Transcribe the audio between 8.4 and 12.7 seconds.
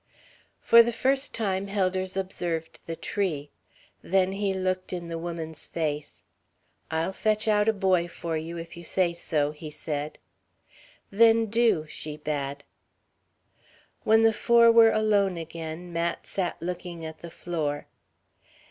if you say so," he said. "Then do," she bade.